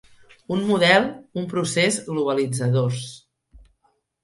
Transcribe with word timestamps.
Un 0.53 0.63
model, 0.69 1.05
un 1.41 1.45
procés 1.51 2.01
globalitzadors. 2.09 3.05